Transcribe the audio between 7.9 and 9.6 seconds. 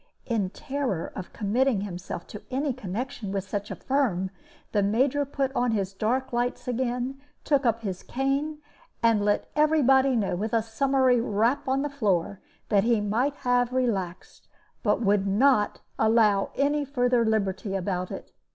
cane, and let